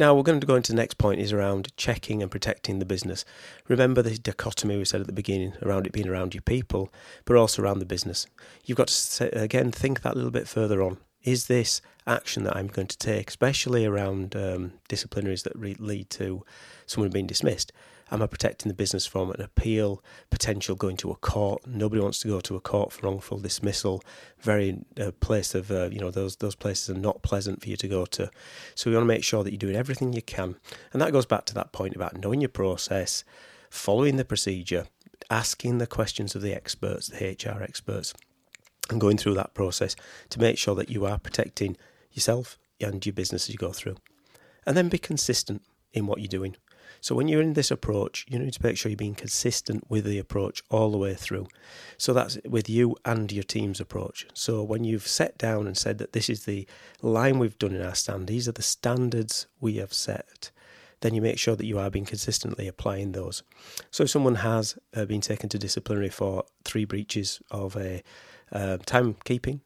Now 0.00 0.14
we're 0.14 0.22
going 0.22 0.40
to 0.40 0.46
go 0.46 0.54
into 0.54 0.72
the 0.72 0.76
next 0.76 0.96
point 0.96 1.20
is 1.20 1.30
around 1.30 1.76
checking 1.76 2.22
and 2.22 2.30
protecting 2.30 2.78
the 2.78 2.86
business. 2.86 3.22
Remember 3.68 4.00
the 4.00 4.16
dichotomy 4.16 4.78
we 4.78 4.86
said 4.86 5.02
at 5.02 5.06
the 5.06 5.12
beginning 5.12 5.52
around 5.60 5.86
it 5.86 5.92
being 5.92 6.08
around 6.08 6.32
your 6.34 6.40
people, 6.40 6.90
but 7.26 7.36
also 7.36 7.60
around 7.60 7.80
the 7.80 7.84
business. 7.84 8.26
You've 8.64 8.78
got 8.78 8.88
to 8.88 9.38
again 9.38 9.70
think 9.70 10.00
that 10.00 10.14
a 10.14 10.16
little 10.16 10.30
bit 10.30 10.48
further 10.48 10.82
on. 10.82 10.96
Is 11.22 11.48
this 11.48 11.82
action 12.06 12.44
that 12.44 12.56
I'm 12.56 12.68
going 12.68 12.88
to 12.88 12.96
take, 12.96 13.28
especially 13.28 13.84
around 13.84 14.34
um, 14.34 14.72
disciplinaries 14.88 15.42
that 15.42 15.54
re- 15.54 15.76
lead 15.78 16.08
to 16.10 16.46
someone 16.86 17.10
being 17.10 17.26
dismissed? 17.26 17.70
Am 18.12 18.22
I 18.22 18.26
protecting 18.26 18.68
the 18.68 18.74
business 18.74 19.06
from 19.06 19.30
an 19.30 19.40
appeal, 19.40 20.02
potential 20.30 20.74
going 20.74 20.96
to 20.98 21.10
a 21.12 21.16
court? 21.16 21.64
Nobody 21.66 22.02
wants 22.02 22.18
to 22.20 22.28
go 22.28 22.40
to 22.40 22.56
a 22.56 22.60
court 22.60 22.92
for 22.92 23.06
wrongful 23.06 23.38
dismissal. 23.38 24.02
Very 24.40 24.78
uh, 25.00 25.12
place 25.20 25.54
of 25.54 25.70
uh, 25.70 25.90
you 25.90 26.00
know 26.00 26.10
those 26.10 26.36
those 26.36 26.56
places 26.56 26.90
are 26.90 26.98
not 26.98 27.22
pleasant 27.22 27.62
for 27.62 27.68
you 27.68 27.76
to 27.76 27.88
go 27.88 28.04
to. 28.06 28.30
So 28.74 28.90
we 28.90 28.96
want 28.96 29.04
to 29.04 29.14
make 29.14 29.22
sure 29.22 29.44
that 29.44 29.52
you're 29.52 29.58
doing 29.58 29.76
everything 29.76 30.12
you 30.12 30.22
can, 30.22 30.56
and 30.92 31.00
that 31.00 31.12
goes 31.12 31.26
back 31.26 31.44
to 31.46 31.54
that 31.54 31.72
point 31.72 31.94
about 31.94 32.18
knowing 32.18 32.40
your 32.40 32.48
process, 32.48 33.22
following 33.70 34.16
the 34.16 34.24
procedure, 34.24 34.86
asking 35.30 35.78
the 35.78 35.86
questions 35.86 36.34
of 36.34 36.42
the 36.42 36.52
experts, 36.52 37.08
the 37.08 37.24
HR 37.24 37.62
experts, 37.62 38.12
and 38.90 39.00
going 39.00 39.18
through 39.18 39.34
that 39.34 39.54
process 39.54 39.94
to 40.30 40.40
make 40.40 40.58
sure 40.58 40.74
that 40.74 40.90
you 40.90 41.06
are 41.06 41.18
protecting 41.18 41.76
yourself 42.12 42.58
and 42.80 43.04
your 43.06 43.12
business 43.12 43.44
as 43.44 43.50
you 43.50 43.58
go 43.58 43.72
through. 43.72 43.96
And 44.66 44.76
then 44.76 44.88
be 44.88 44.98
consistent 44.98 45.62
in 45.92 46.06
what 46.06 46.20
you're 46.20 46.28
doing. 46.28 46.56
So 47.00 47.14
when 47.14 47.28
you're 47.28 47.42
in 47.42 47.54
this 47.54 47.70
approach, 47.70 48.26
you 48.28 48.38
need 48.38 48.52
to 48.52 48.62
make 48.62 48.76
sure 48.76 48.90
you're 48.90 48.96
being 48.96 49.14
consistent 49.14 49.84
with 49.88 50.04
the 50.04 50.18
approach 50.18 50.62
all 50.70 50.90
the 50.90 50.98
way 50.98 51.14
through. 51.14 51.48
So 51.96 52.12
that's 52.12 52.38
with 52.48 52.68
you 52.68 52.96
and 53.04 53.30
your 53.32 53.42
team's 53.42 53.80
approach. 53.80 54.26
So 54.34 54.62
when 54.62 54.84
you've 54.84 55.06
set 55.06 55.38
down 55.38 55.66
and 55.66 55.76
said 55.76 55.98
that 55.98 56.12
this 56.12 56.28
is 56.28 56.44
the 56.44 56.66
line 57.02 57.38
we've 57.38 57.58
done 57.58 57.74
in 57.74 57.82
our 57.82 57.94
stand, 57.94 58.26
these 58.26 58.48
are 58.48 58.52
the 58.52 58.62
standards 58.62 59.46
we 59.60 59.76
have 59.76 59.92
set, 59.92 60.50
then 61.00 61.14
you 61.14 61.22
make 61.22 61.38
sure 61.38 61.56
that 61.56 61.66
you 61.66 61.78
are 61.78 61.90
being 61.90 62.04
consistently 62.04 62.68
applying 62.68 63.12
those. 63.12 63.42
So 63.90 64.04
if 64.04 64.10
someone 64.10 64.36
has 64.36 64.76
uh, 64.94 65.06
been 65.06 65.22
taken 65.22 65.48
to 65.50 65.58
disciplinary 65.58 66.10
for 66.10 66.44
three 66.64 66.84
breaches 66.84 67.40
of 67.50 67.76
a 67.76 68.02
uh, 68.52 68.78
timekeeping, 68.86 69.60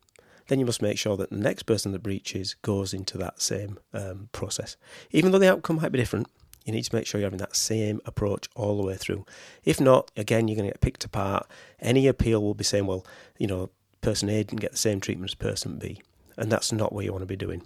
then 0.49 0.59
you 0.59 0.67
must 0.67 0.83
make 0.83 0.99
sure 0.99 1.17
that 1.17 1.31
the 1.31 1.37
next 1.37 1.63
person 1.65 1.93
that 1.93 2.03
breaches 2.03 2.55
goes 2.63 2.93
into 2.93 3.19
that 3.19 3.41
same 3.41 3.79
um, 3.93 4.29
process. 4.33 4.77
Even 5.11 5.33
though 5.33 5.39
the 5.39 5.51
outcome 5.51 5.77
might 5.77 5.93
be 5.93 5.99
different, 5.99 6.29
you 6.65 6.73
need 6.73 6.85
to 6.85 6.95
make 6.95 7.07
sure 7.07 7.21
you're 7.21 7.27
having 7.27 7.39
that 7.39 7.57
same 7.57 8.01
approach 8.07 8.49
all 8.55 8.77
the 8.77 8.87
way 8.87 8.97
through. 8.97 9.25
If 9.65 9.81
not, 9.81 10.11
again, 10.17 10.49
you're 10.49 10.57
going 10.57 10.69
to 10.69 10.73
get 10.73 10.81
picked 10.81 11.05
apart. 11.05 11.47
Any 11.81 12.07
appeal 12.07 12.43
will 12.43 12.55
be 12.55 12.65
saying, 12.65 12.87
well, 12.87 13.07
you 13.39 13.47
know, 13.47 13.71
person 14.01 14.29
A 14.29 14.43
didn't 14.43 14.61
get 14.61 14.73
the 14.73 14.79
same 14.79 15.01
treatment 15.01 15.31
as 15.31 15.35
person 15.35 15.79
B. 15.79 16.01
And 16.37 16.51
that's 16.51 16.73
not 16.73 16.93
what 16.93 17.05
you 17.05 17.13
want 17.13 17.23
to 17.23 17.27
be 17.27 17.37
doing. 17.37 17.63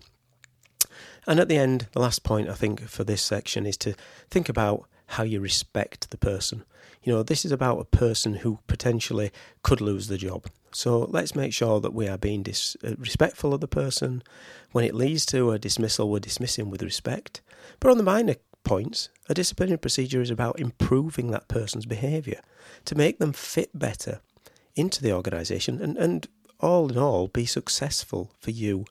And 1.27 1.39
at 1.39 1.49
the 1.49 1.57
end, 1.57 1.87
the 1.93 2.01
last 2.01 2.25
point 2.25 2.49
I 2.49 2.55
think 2.55 2.89
for 2.89 3.05
this 3.05 3.23
section 3.23 3.67
is 3.67 3.77
to 3.79 3.95
think 4.31 4.49
about 4.49 4.89
how 5.13 5.23
you 5.23 5.41
respect 5.41 6.11
the 6.11 6.19
person. 6.19 6.65
You 7.03 7.13
know, 7.13 7.23
this 7.23 7.45
is 7.45 7.53
about 7.53 7.79
a 7.79 7.85
person 7.85 8.35
who 8.35 8.59
potentially 8.67 9.31
could 9.63 9.81
lose 9.81 10.09
the 10.09 10.19
job. 10.19 10.47
So 10.71 11.01
let's 11.11 11.35
make 11.35 11.55
sure 11.55 11.81
that 11.81 11.95
we 11.95 12.09
are 12.09 12.19
being 12.19 12.43
dis- 12.43 12.77
uh, 12.85 12.95
respectful 12.99 13.55
of 13.55 13.61
the 13.61 13.69
person. 13.69 14.23
When 14.73 14.85
it 14.85 14.95
leads 14.95 15.25
to 15.27 15.53
a 15.53 15.59
dismissal, 15.59 16.11
we're 16.11 16.19
dismissing 16.19 16.71
with 16.71 16.83
respect. 16.83 17.41
But 17.81 17.91
on 17.91 17.97
the 17.97 18.03
minor 18.03 18.35
points, 18.69 19.09
a 19.31 19.35
disciplinary 19.35 19.79
procedure 19.79 20.21
is 20.21 20.31
about 20.31 20.61
improving 20.61 21.31
that 21.31 21.49
person's 21.49 21.87
behaviour 21.87 22.43
to 22.85 22.95
make 22.95 23.19
them 23.19 23.33
fit 23.33 23.71
better 23.77 24.21
into 24.77 25.03
the 25.03 25.13
organisation 25.13 25.81
and, 25.81 25.97
and 25.97 26.29
all 26.61 26.91
in 26.91 26.99
all 26.99 27.29
be 27.29 27.47
successful 27.47 28.31
for 28.39 28.51
you 28.51 28.85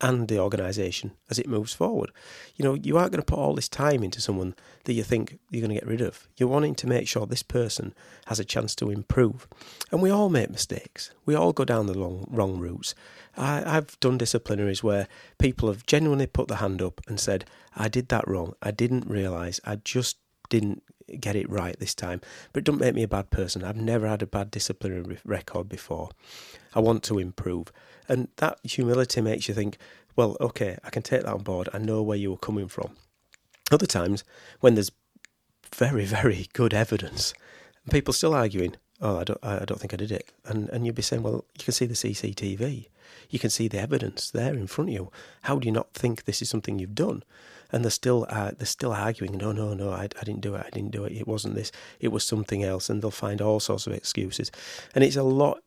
and 0.00 0.28
the 0.28 0.38
organisation 0.38 1.12
as 1.28 1.38
it 1.38 1.48
moves 1.48 1.72
forward. 1.72 2.12
You 2.56 2.64
know, 2.64 2.74
you 2.74 2.96
aren't 2.96 3.12
going 3.12 3.22
to 3.22 3.26
put 3.26 3.38
all 3.38 3.54
this 3.54 3.68
time 3.68 4.04
into 4.04 4.20
someone 4.20 4.54
that 4.84 4.92
you 4.92 5.02
think 5.02 5.38
you're 5.50 5.60
going 5.60 5.74
to 5.74 5.80
get 5.80 5.88
rid 5.88 6.00
of. 6.00 6.28
You're 6.36 6.48
wanting 6.48 6.76
to 6.76 6.86
make 6.86 7.08
sure 7.08 7.26
this 7.26 7.42
person 7.42 7.94
has 8.26 8.38
a 8.38 8.44
chance 8.44 8.74
to 8.76 8.90
improve. 8.90 9.48
And 9.90 10.00
we 10.00 10.10
all 10.10 10.28
make 10.28 10.50
mistakes. 10.50 11.10
We 11.26 11.34
all 11.34 11.52
go 11.52 11.64
down 11.64 11.86
the 11.86 11.98
long, 11.98 12.26
wrong 12.30 12.58
routes. 12.60 12.94
I, 13.36 13.76
I've 13.76 13.98
done 14.00 14.18
disciplinaries 14.18 14.82
where 14.82 15.08
people 15.38 15.68
have 15.68 15.86
genuinely 15.86 16.26
put 16.26 16.48
the 16.48 16.56
hand 16.56 16.80
up 16.80 17.00
and 17.08 17.18
said, 17.18 17.44
I 17.76 17.88
did 17.88 18.08
that 18.08 18.28
wrong. 18.28 18.54
I 18.62 18.70
didn't 18.70 19.08
realise. 19.08 19.60
I 19.64 19.76
just 19.76 20.18
didn't 20.48 20.82
get 21.20 21.36
it 21.36 21.48
right 21.48 21.78
this 21.78 21.94
time. 21.94 22.20
But 22.52 22.60
it 22.60 22.64
doesn't 22.64 22.80
make 22.80 22.94
me 22.94 23.02
a 23.02 23.08
bad 23.08 23.30
person. 23.30 23.64
I've 23.64 23.76
never 23.76 24.06
had 24.08 24.22
a 24.22 24.26
bad 24.26 24.50
disciplinary 24.50 25.18
record 25.24 25.68
before. 25.68 26.10
I 26.74 26.80
want 26.80 27.02
to 27.04 27.18
improve. 27.18 27.72
And 28.08 28.28
that 28.36 28.58
humility 28.62 29.20
makes 29.20 29.48
you 29.48 29.54
think, 29.54 29.78
well, 30.16 30.36
okay, 30.40 30.78
I 30.82 30.90
can 30.90 31.02
take 31.02 31.22
that 31.22 31.32
on 31.32 31.42
board. 31.42 31.68
I 31.72 31.78
know 31.78 32.02
where 32.02 32.16
you 32.16 32.30
were 32.30 32.38
coming 32.38 32.68
from. 32.68 32.96
Other 33.70 33.86
times, 33.86 34.24
when 34.60 34.74
there's 34.74 34.90
very, 35.74 36.04
very 36.06 36.48
good 36.52 36.74
evidence, 36.74 37.34
and 37.84 37.92
people 37.92 38.12
still 38.12 38.34
arguing, 38.34 38.76
oh, 39.00 39.18
I 39.18 39.24
don't, 39.24 39.38
I 39.44 39.64
don't 39.64 39.80
think 39.80 39.94
I 39.94 39.96
did 39.96 40.12
it. 40.12 40.30
And, 40.44 40.68
and 40.70 40.86
you'd 40.86 40.94
be 40.94 41.02
saying, 41.02 41.22
well, 41.22 41.44
you 41.58 41.64
can 41.64 41.72
see 41.72 41.86
the 41.86 41.94
CCTV. 41.94 42.86
You 43.30 43.38
can 43.38 43.50
see 43.50 43.68
the 43.68 43.78
evidence 43.78 44.30
there 44.30 44.54
in 44.54 44.66
front 44.66 44.90
of 44.90 44.94
you. 44.94 45.10
How 45.42 45.58
do 45.58 45.66
you 45.66 45.72
not 45.72 45.92
think 45.92 46.24
this 46.24 46.42
is 46.42 46.48
something 46.48 46.78
you've 46.78 46.94
done? 46.94 47.22
And 47.70 47.84
they're 47.84 47.90
still 47.90 48.26
uh, 48.28 48.52
they're 48.56 48.66
still 48.66 48.92
arguing. 48.92 49.36
No, 49.36 49.52
no, 49.52 49.74
no. 49.74 49.90
I, 49.90 50.04
I 50.04 50.24
didn't 50.24 50.40
do 50.40 50.54
it. 50.54 50.64
I 50.66 50.70
didn't 50.70 50.92
do 50.92 51.04
it. 51.04 51.12
It 51.12 51.28
wasn't 51.28 51.54
this. 51.54 51.70
It 52.00 52.08
was 52.08 52.24
something 52.24 52.64
else. 52.64 52.88
And 52.88 53.02
they'll 53.02 53.10
find 53.10 53.40
all 53.40 53.60
sorts 53.60 53.86
of 53.86 53.92
excuses. 53.92 54.50
And 54.94 55.04
it's 55.04 55.16
a 55.16 55.22
lot 55.22 55.62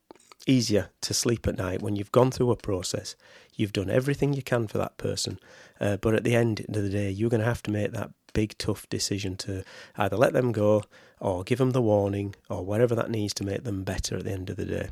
easier 0.48 0.90
to 1.02 1.14
sleep 1.14 1.48
at 1.48 1.58
night 1.58 1.82
when 1.82 1.96
you've 1.96 2.12
gone 2.12 2.32
through 2.32 2.52
a 2.52 2.56
process. 2.56 3.16
You've 3.56 3.74
done 3.74 3.90
everything 3.90 4.34
you 4.34 4.42
can 4.42 4.68
for 4.68 4.78
that 4.78 4.98
person, 4.98 5.40
uh, 5.80 5.98
but 5.98 6.16
at 6.16 6.24
the 6.24 6.36
end 6.36 6.62
of 6.62 6.74
the 6.74 6.90
day, 6.90 7.10
you're 7.10 7.30
going 7.30 7.42
to 7.42 7.46
have 7.46 7.64
to 7.64 7.72
make 7.72 7.92
that 7.92 8.12
big 8.34 8.58
tough 8.58 8.88
decision 8.90 9.36
to 9.36 9.64
either 9.98 10.16
let 10.16 10.34
them 10.34 10.52
go 10.52 10.84
or 11.20 11.44
give 11.44 11.60
them 11.60 11.72
the 11.72 11.82
warning 11.82 12.34
or 12.50 12.66
whatever 12.66 12.96
that 12.96 13.12
needs 13.12 13.34
to 13.36 13.44
make 13.44 13.64
them 13.64 13.84
better 13.84 14.18
at 14.18 14.24
the 14.24 14.32
end 14.32 14.50
of 14.50 14.56
the 14.56 14.66
day. 14.66 14.90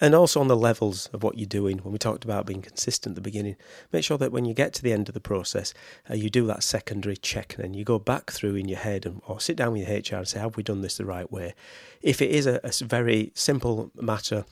And 0.00 0.14
also 0.14 0.40
on 0.40 0.48
the 0.48 0.56
levels 0.56 1.06
of 1.12 1.22
what 1.22 1.38
you're 1.38 1.46
doing, 1.46 1.78
when 1.78 1.92
we 1.92 1.98
talked 1.98 2.24
about 2.24 2.46
being 2.46 2.62
consistent 2.62 3.12
at 3.12 3.14
the 3.14 3.20
beginning, 3.20 3.56
make 3.92 4.04
sure 4.04 4.18
that 4.18 4.32
when 4.32 4.44
you 4.44 4.52
get 4.52 4.72
to 4.74 4.82
the 4.82 4.92
end 4.92 5.08
of 5.08 5.14
the 5.14 5.20
process, 5.20 5.72
uh, 6.10 6.14
you 6.14 6.30
do 6.30 6.46
that 6.46 6.64
secondary 6.64 7.16
check 7.16 7.54
and 7.54 7.64
then 7.64 7.74
you 7.74 7.84
go 7.84 7.98
back 7.98 8.32
through 8.32 8.56
in 8.56 8.68
your 8.68 8.80
head 8.80 9.06
and, 9.06 9.22
or 9.26 9.40
sit 9.40 9.56
down 9.56 9.72
with 9.72 9.88
your 9.88 9.96
HR 9.96 10.18
and 10.20 10.28
say, 10.28 10.40
have 10.40 10.56
we 10.56 10.64
done 10.64 10.82
this 10.82 10.96
the 10.96 11.04
right 11.04 11.30
way? 11.30 11.54
If 12.02 12.20
it 12.20 12.30
is 12.30 12.46
a, 12.46 12.60
a 12.64 12.84
very 12.84 13.30
simple 13.34 13.92
matter, 13.94 14.44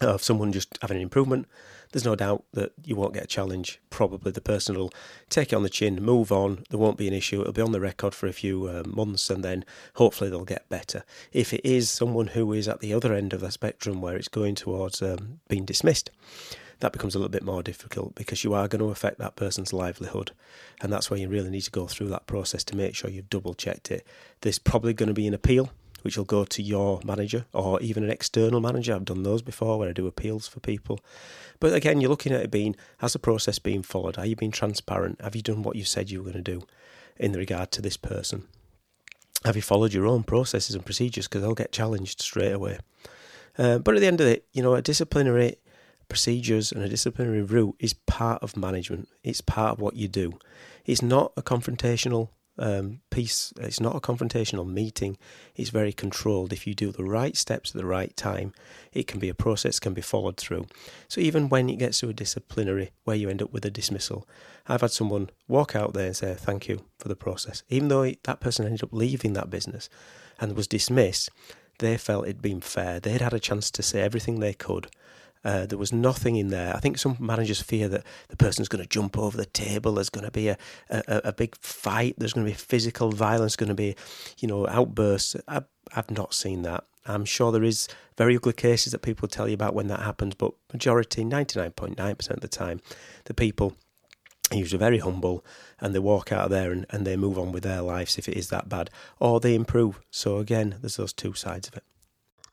of 0.00 0.22
someone 0.22 0.52
just 0.52 0.78
having 0.80 0.96
an 0.96 1.02
improvement, 1.02 1.46
there's 1.92 2.04
no 2.04 2.14
doubt 2.14 2.44
that 2.52 2.72
you 2.84 2.96
won't 2.96 3.14
get 3.14 3.24
a 3.24 3.28
challenge. 3.28 3.80
Probably 3.90 4.30
the 4.32 4.40
person 4.40 4.76
will 4.76 4.92
take 5.28 5.52
it 5.52 5.56
on 5.56 5.62
the 5.62 5.68
chin, 5.68 6.02
move 6.02 6.30
on. 6.30 6.64
There 6.70 6.78
won't 6.78 6.98
be 6.98 7.08
an 7.08 7.14
issue. 7.14 7.40
It'll 7.40 7.52
be 7.52 7.62
on 7.62 7.72
the 7.72 7.80
record 7.80 8.14
for 8.14 8.26
a 8.26 8.32
few 8.32 8.66
uh, 8.66 8.82
months, 8.86 9.28
and 9.30 9.44
then 9.44 9.64
hopefully 9.94 10.30
they'll 10.30 10.44
get 10.44 10.68
better. 10.68 11.04
If 11.32 11.52
it 11.52 11.64
is 11.64 11.90
someone 11.90 12.28
who 12.28 12.52
is 12.52 12.68
at 12.68 12.80
the 12.80 12.94
other 12.94 13.12
end 13.12 13.32
of 13.32 13.40
the 13.40 13.50
spectrum 13.50 14.00
where 14.00 14.16
it's 14.16 14.28
going 14.28 14.54
towards 14.54 15.02
um, 15.02 15.40
being 15.48 15.64
dismissed, 15.64 16.10
that 16.78 16.92
becomes 16.92 17.14
a 17.14 17.18
little 17.18 17.30
bit 17.30 17.42
more 17.42 17.62
difficult 17.62 18.14
because 18.14 18.42
you 18.42 18.54
are 18.54 18.68
going 18.68 18.80
to 18.80 18.90
affect 18.90 19.18
that 19.18 19.36
person's 19.36 19.72
livelihood. 19.72 20.32
And 20.80 20.92
that's 20.92 21.10
where 21.10 21.20
you 21.20 21.28
really 21.28 21.50
need 21.50 21.60
to 21.62 21.70
go 21.70 21.86
through 21.86 22.08
that 22.08 22.26
process 22.26 22.64
to 22.64 22.76
make 22.76 22.94
sure 22.94 23.10
you've 23.10 23.30
double 23.30 23.54
checked 23.54 23.90
it. 23.90 24.06
There's 24.40 24.58
probably 24.58 24.94
going 24.94 25.08
to 25.08 25.14
be 25.14 25.26
an 25.26 25.34
appeal 25.34 25.70
which 26.02 26.16
will 26.16 26.24
go 26.24 26.44
to 26.44 26.62
your 26.62 27.00
manager 27.04 27.46
or 27.52 27.80
even 27.80 28.04
an 28.04 28.10
external 28.10 28.60
manager. 28.60 28.94
I've 28.94 29.04
done 29.04 29.22
those 29.22 29.42
before 29.42 29.78
where 29.78 29.88
I 29.88 29.92
do 29.92 30.06
appeals 30.06 30.48
for 30.48 30.60
people. 30.60 31.00
But 31.58 31.74
again, 31.74 32.00
you're 32.00 32.10
looking 32.10 32.32
at 32.32 32.42
it 32.42 32.50
being 32.50 32.76
has 32.98 33.12
the 33.12 33.18
process 33.18 33.58
been 33.58 33.82
followed? 33.82 34.18
Are 34.18 34.26
you 34.26 34.36
being 34.36 34.50
transparent? 34.50 35.20
Have 35.20 35.36
you 35.36 35.42
done 35.42 35.62
what 35.62 35.76
you 35.76 35.84
said 35.84 36.10
you 36.10 36.18
were 36.22 36.30
going 36.30 36.42
to 36.44 36.52
do 36.52 36.66
in 37.16 37.32
regard 37.32 37.70
to 37.72 37.82
this 37.82 37.96
person? 37.96 38.44
Have 39.44 39.56
you 39.56 39.62
followed 39.62 39.92
your 39.92 40.06
own 40.06 40.22
processes 40.22 40.74
and 40.74 40.84
procedures? 40.84 41.26
Because 41.26 41.42
they'll 41.42 41.54
get 41.54 41.72
challenged 41.72 42.20
straight 42.20 42.52
away. 42.52 42.78
Uh, 43.56 43.78
but 43.78 43.94
at 43.94 44.00
the 44.00 44.06
end 44.06 44.20
of 44.20 44.26
it, 44.26 44.46
you 44.52 44.62
know, 44.62 44.74
a 44.74 44.82
disciplinary 44.82 45.56
procedures 46.08 46.72
and 46.72 46.82
a 46.82 46.88
disciplinary 46.88 47.42
route 47.42 47.76
is 47.78 47.94
part 47.94 48.42
of 48.42 48.56
management. 48.56 49.08
It's 49.24 49.40
part 49.40 49.72
of 49.72 49.80
what 49.80 49.96
you 49.96 50.08
do. 50.08 50.38
It's 50.84 51.02
not 51.02 51.32
a 51.36 51.42
confrontational 51.42 52.28
um, 52.60 53.00
piece. 53.10 53.52
It's 53.58 53.80
not 53.80 53.96
a 53.96 54.00
confrontational 54.00 54.68
meeting. 54.68 55.16
It's 55.56 55.70
very 55.70 55.92
controlled. 55.92 56.52
If 56.52 56.66
you 56.66 56.74
do 56.74 56.92
the 56.92 57.04
right 57.04 57.36
steps 57.36 57.70
at 57.70 57.80
the 57.80 57.86
right 57.86 58.14
time, 58.16 58.52
it 58.92 59.06
can 59.06 59.18
be 59.18 59.28
a 59.28 59.34
process 59.34 59.80
can 59.80 59.94
be 59.94 60.02
followed 60.02 60.36
through. 60.36 60.66
So 61.08 61.20
even 61.20 61.48
when 61.48 61.68
it 61.68 61.78
gets 61.78 61.98
to 62.00 62.10
a 62.10 62.12
disciplinary 62.12 62.92
where 63.04 63.16
you 63.16 63.28
end 63.28 63.42
up 63.42 63.52
with 63.52 63.64
a 63.64 63.70
dismissal, 63.70 64.28
I've 64.68 64.82
had 64.82 64.92
someone 64.92 65.30
walk 65.48 65.74
out 65.74 65.94
there 65.94 66.06
and 66.06 66.16
say 66.16 66.34
thank 66.34 66.68
you 66.68 66.84
for 66.98 67.08
the 67.08 67.16
process, 67.16 67.64
even 67.68 67.88
though 67.88 68.12
that 68.22 68.40
person 68.40 68.66
ended 68.66 68.84
up 68.84 68.92
leaving 68.92 69.32
that 69.32 69.50
business 69.50 69.88
and 70.38 70.54
was 70.54 70.68
dismissed. 70.68 71.30
They 71.78 71.96
felt 71.96 72.24
it'd 72.26 72.42
been 72.42 72.60
fair. 72.60 73.00
They'd 73.00 73.22
had 73.22 73.32
a 73.32 73.40
chance 73.40 73.70
to 73.70 73.82
say 73.82 74.02
everything 74.02 74.38
they 74.38 74.52
could 74.52 74.88
uh, 75.44 75.66
there 75.66 75.78
was 75.78 75.92
nothing 75.92 76.36
in 76.36 76.48
there. 76.48 76.74
I 76.76 76.80
think 76.80 76.98
some 76.98 77.16
managers 77.18 77.62
fear 77.62 77.88
that 77.88 78.04
the 78.28 78.36
person's 78.36 78.68
going 78.68 78.82
to 78.82 78.88
jump 78.88 79.18
over 79.18 79.36
the 79.36 79.46
table. 79.46 79.94
There's 79.94 80.10
going 80.10 80.26
to 80.26 80.30
be 80.30 80.48
a, 80.48 80.56
a, 80.90 81.20
a 81.24 81.32
big 81.32 81.56
fight. 81.56 82.14
There's 82.18 82.32
going 82.32 82.46
to 82.46 82.52
be 82.52 82.56
physical 82.56 83.10
violence. 83.10 83.56
Going 83.56 83.68
to 83.68 83.74
be, 83.74 83.96
you 84.38 84.48
know, 84.48 84.66
outbursts. 84.68 85.36
I, 85.48 85.62
I've 85.94 86.10
not 86.10 86.34
seen 86.34 86.62
that. 86.62 86.84
I'm 87.06 87.24
sure 87.24 87.50
there 87.50 87.64
is 87.64 87.88
very 88.16 88.36
ugly 88.36 88.52
cases 88.52 88.92
that 88.92 89.00
people 89.00 89.26
tell 89.26 89.48
you 89.48 89.54
about 89.54 89.74
when 89.74 89.88
that 89.88 90.00
happens, 90.00 90.34
but 90.34 90.52
majority, 90.72 91.24
99.9% 91.24 92.30
of 92.30 92.40
the 92.40 92.48
time, 92.48 92.80
the 93.24 93.34
people 93.34 93.74
are 94.50 94.58
usually 94.58 94.78
very 94.78 94.98
humble 94.98 95.44
and 95.80 95.94
they 95.94 95.98
walk 95.98 96.30
out 96.30 96.44
of 96.44 96.50
there 96.50 96.70
and, 96.70 96.84
and 96.90 97.06
they 97.06 97.16
move 97.16 97.38
on 97.38 97.52
with 97.52 97.62
their 97.62 97.80
lives 97.80 98.18
if 98.18 98.28
it 98.28 98.36
is 98.36 98.50
that 98.50 98.68
bad, 98.68 98.90
or 99.18 99.40
they 99.40 99.54
improve. 99.54 100.00
So 100.10 100.38
again, 100.38 100.76
there's 100.80 100.96
those 100.96 101.12
two 101.12 101.32
sides 101.32 101.68
of 101.68 101.76
it. 101.76 101.84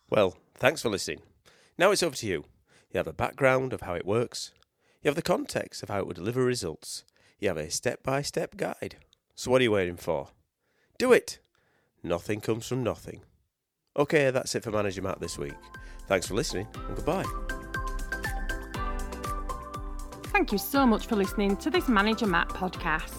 Well, 0.10 0.38
thanks 0.56 0.82
for 0.82 0.90
listening. 0.90 1.20
Now 1.78 1.92
it's 1.92 2.04
over 2.04 2.16
to 2.16 2.28
you. 2.28 2.46
You 2.92 2.98
have 2.98 3.08
a 3.08 3.14
background 3.14 3.74
of 3.74 3.82
how 3.82 3.94
it 3.94 4.06
works. 4.06 4.52
You 5.02 5.10
have 5.10 5.16
the 5.16 5.22
context 5.22 5.84
of 5.84 5.90
how 5.90 6.00
it 6.00 6.08
will 6.08 6.14
deliver 6.14 6.44
results. 6.44 7.04
You 7.40 7.50
have 7.50 7.58
a 7.58 7.70
step 7.70 8.02
by 8.04 8.22
step 8.22 8.58
guide. 8.58 8.98
So, 9.36 9.52
what 9.52 9.62
are 9.62 9.64
you 9.64 9.72
waiting 9.72 9.98
for? 9.98 10.30
Do 10.98 11.12
it! 11.14 11.40
Nothing 12.02 12.42
comes 12.42 12.68
from 12.68 12.84
nothing. 12.84 13.22
Okay, 13.96 14.32
that's 14.32 14.56
it 14.56 14.64
for 14.64 14.72
Manager 14.72 15.02
Matt 15.02 15.20
this 15.20 15.38
week. 15.38 15.54
Thanks 16.08 16.28
for 16.28 16.34
listening 16.34 16.68
and 16.88 16.96
goodbye. 16.96 17.26
Thank 20.26 20.52
you 20.52 20.58
so 20.58 20.86
much 20.86 21.08
for 21.08 21.16
listening 21.16 21.58
to 21.58 21.70
this 21.70 21.88
Manager 21.88 22.28
Matt 22.28 22.50
podcast. 22.50 23.14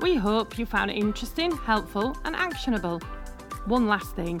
We 0.00 0.16
hope 0.16 0.58
you 0.58 0.66
found 0.66 0.90
it 0.90 0.94
interesting, 0.94 1.52
helpful, 1.52 2.16
and 2.24 2.34
actionable. 2.34 3.00
One 3.66 3.86
last 3.86 4.16
thing 4.16 4.40